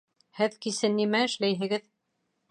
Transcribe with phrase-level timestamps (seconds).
[0.37, 1.85] Һеҙ кисен нимә эшләйһегеҙ?